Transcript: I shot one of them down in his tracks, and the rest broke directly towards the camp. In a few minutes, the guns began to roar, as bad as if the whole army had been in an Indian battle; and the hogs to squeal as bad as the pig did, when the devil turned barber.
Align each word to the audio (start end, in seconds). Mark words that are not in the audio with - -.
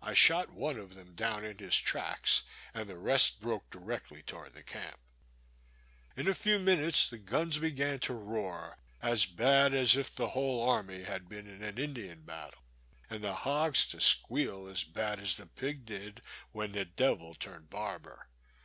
I 0.00 0.14
shot 0.14 0.50
one 0.52 0.78
of 0.78 0.94
them 0.94 1.16
down 1.16 1.44
in 1.44 1.58
his 1.58 1.74
tracks, 1.74 2.44
and 2.72 2.88
the 2.88 2.96
rest 2.96 3.40
broke 3.40 3.68
directly 3.68 4.22
towards 4.22 4.54
the 4.54 4.62
camp. 4.62 5.00
In 6.16 6.28
a 6.28 6.34
few 6.36 6.60
minutes, 6.60 7.10
the 7.10 7.18
guns 7.18 7.58
began 7.58 7.98
to 7.98 8.12
roar, 8.14 8.78
as 9.02 9.26
bad 9.26 9.74
as 9.74 9.96
if 9.96 10.14
the 10.14 10.28
whole 10.28 10.62
army 10.62 11.02
had 11.02 11.28
been 11.28 11.48
in 11.48 11.64
an 11.64 11.78
Indian 11.78 12.22
battle; 12.22 12.62
and 13.10 13.24
the 13.24 13.34
hogs 13.34 13.88
to 13.88 14.00
squeal 14.00 14.68
as 14.68 14.84
bad 14.84 15.18
as 15.18 15.34
the 15.34 15.46
pig 15.46 15.84
did, 15.84 16.22
when 16.52 16.70
the 16.70 16.84
devil 16.84 17.34
turned 17.34 17.68
barber. 17.70 18.28